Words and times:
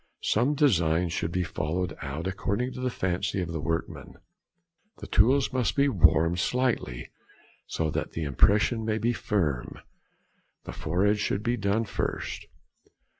Some 0.23 0.55
design 0.55 1.09
should 1.09 1.31
be 1.31 1.43
followed 1.43 1.95
out 2.01 2.25
according 2.25 2.73
to 2.73 2.79
the 2.81 2.89
fancy 2.89 3.39
of 3.39 3.51
the 3.51 3.59
workman. 3.61 4.15
The 4.97 5.05
tools 5.05 5.53
must 5.53 5.75
be 5.75 5.89
warmed 5.89 6.39
slightly 6.39 7.11
so 7.67 7.91
that 7.91 8.13
the 8.13 8.23
impression 8.23 8.83
may 8.83 8.97
be 8.97 9.13
firm; 9.13 9.77
the 10.63 10.73
foredge 10.73 11.19
should 11.19 11.43
be 11.43 11.55
done 11.55 11.85
first. 11.85 12.47